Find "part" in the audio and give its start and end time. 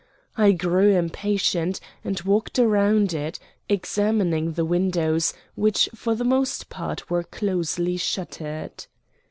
6.69-7.07